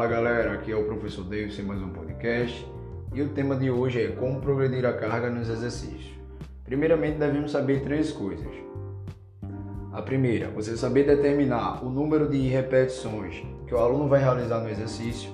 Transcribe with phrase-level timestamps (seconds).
[0.00, 2.66] galera, aqui é o professor Davis em mais um podcast
[3.12, 6.10] e o tema de hoje é como progredir a carga nos exercícios.
[6.64, 8.48] Primeiramente devemos saber três coisas.
[9.92, 14.70] A primeira, você saber determinar o número de repetições que o aluno vai realizar no
[14.70, 15.30] exercício.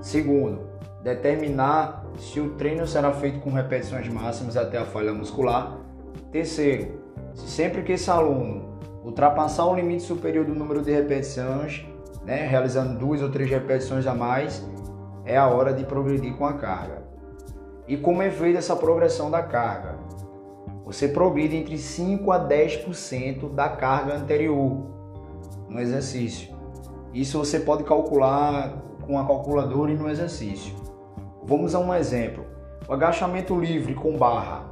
[0.00, 0.60] Segundo,
[1.02, 5.76] determinar se o treino será feito com repetições máximas até a falha muscular.
[6.30, 7.02] Terceiro,
[7.34, 11.84] se sempre que esse aluno ultrapassar o limite superior do número de repetições,
[12.26, 14.62] né, realizando duas ou três repetições a mais,
[15.24, 17.04] é a hora de progredir com a carga.
[17.86, 19.94] E como é feita essa progressão da carga?
[20.84, 24.86] Você progride entre 5 a 10% da carga anterior
[25.68, 26.54] no exercício.
[27.14, 30.74] Isso você pode calcular com a calculadora e no exercício.
[31.44, 32.44] Vamos a um exemplo.
[32.88, 34.64] O agachamento livre com barra.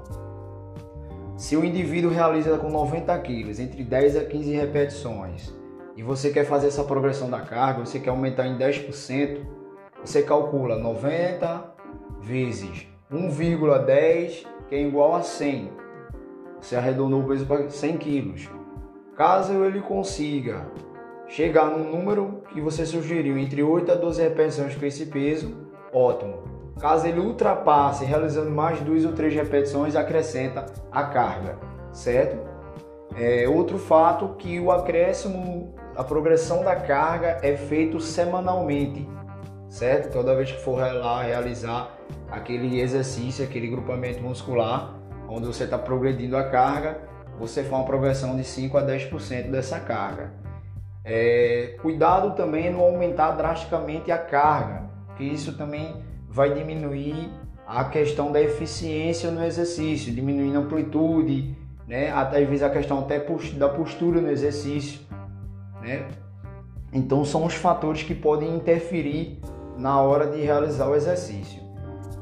[1.36, 5.52] Se o indivíduo realiza com 90 quilos, entre 10 a 15 repetições,
[5.96, 9.40] e você quer fazer essa progressão da carga, você quer aumentar em 10%,
[10.04, 11.74] você calcula 90
[12.20, 15.70] vezes 1,10, que é igual a 100.
[16.60, 18.50] Você arredondou o peso para 100 quilos.
[19.16, 20.66] Caso ele consiga
[21.28, 25.54] chegar num número que você sugeriu, entre 8 a 12 repetições com esse peso,
[25.92, 26.42] ótimo.
[26.80, 31.56] Caso ele ultrapasse realizando mais duas ou três repetições, acrescenta a carga,
[31.92, 32.53] certo?
[33.16, 39.08] É, outro fato que o acréscimo a progressão da carga é feito semanalmente,
[39.68, 40.12] certo?
[40.12, 41.96] Toda vez que for lá realizar
[42.30, 44.94] aquele exercício, aquele grupamento muscular,
[45.28, 46.98] onde você está progredindo a carga,
[47.38, 50.32] você faz uma progressão de 5 a 10% dessa carga.
[51.04, 57.30] É, cuidado também não aumentar drasticamente a carga, que isso também vai diminuir
[57.66, 61.56] a questão da eficiência no exercício, diminuindo a amplitude,
[61.86, 62.10] né?
[62.10, 63.18] até às vezes a questão até
[63.56, 65.00] da postura no exercício
[65.84, 66.08] né?
[66.92, 69.40] Então são os fatores que podem interferir
[69.76, 71.62] na hora de realizar o exercício.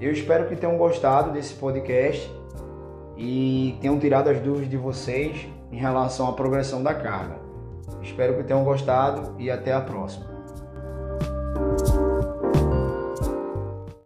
[0.01, 2.31] Eu espero que tenham gostado desse podcast
[3.17, 7.37] e tenham tirado as dúvidas de vocês em relação à progressão da carga.
[8.03, 10.27] Espero que tenham gostado e até a próxima.